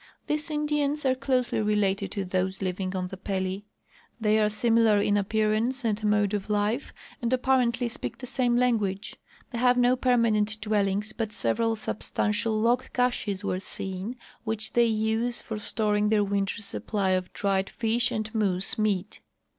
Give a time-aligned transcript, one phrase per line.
[0.25, 3.65] These Indians are closely related to those living on the Pelly.
[4.19, 9.15] They are similar in appearance and mode of life, and apjaarently speak the same language.
[9.51, 14.15] They haA^e no permanent dAvellings, but several sub stantial log caches Avere seen,
[14.47, 19.19] Avhich they use for storing their winter's supply of dried fish and moose meat.